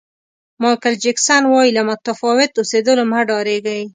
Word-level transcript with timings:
مایکل 0.61 0.93
جکسن 1.03 1.43
وایي 1.47 1.69
له 1.77 1.81
متفاوت 1.89 2.51
اوسېدلو 2.55 3.03
مه 3.11 3.19
ډارېږئ. 3.29 3.83